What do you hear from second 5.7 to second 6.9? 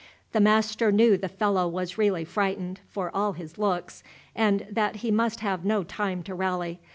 time to rally.